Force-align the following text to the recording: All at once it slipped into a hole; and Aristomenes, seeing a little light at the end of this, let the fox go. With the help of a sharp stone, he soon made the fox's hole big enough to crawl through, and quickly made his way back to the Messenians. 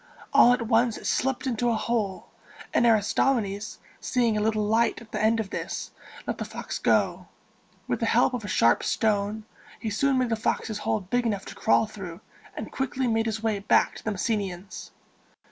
All 0.33 0.51
at 0.51 0.63
once 0.67 0.97
it 0.97 1.05
slipped 1.05 1.45
into 1.45 1.69
a 1.69 1.75
hole; 1.75 2.27
and 2.73 2.87
Aristomenes, 2.87 3.77
seeing 3.99 4.35
a 4.35 4.41
little 4.41 4.63
light 4.63 4.99
at 4.99 5.11
the 5.11 5.21
end 5.21 5.39
of 5.39 5.51
this, 5.51 5.91
let 6.25 6.39
the 6.39 6.43
fox 6.43 6.79
go. 6.79 7.27
With 7.87 7.99
the 7.99 8.07
help 8.07 8.33
of 8.33 8.43
a 8.43 8.47
sharp 8.47 8.81
stone, 8.81 9.45
he 9.79 9.91
soon 9.91 10.17
made 10.17 10.29
the 10.29 10.35
fox's 10.35 10.79
hole 10.79 11.01
big 11.01 11.27
enough 11.27 11.45
to 11.45 11.53
crawl 11.53 11.85
through, 11.85 12.19
and 12.57 12.71
quickly 12.71 13.05
made 13.07 13.27
his 13.27 13.43
way 13.43 13.59
back 13.59 13.93
to 13.97 14.03
the 14.03 14.09
Messenians. 14.11 14.89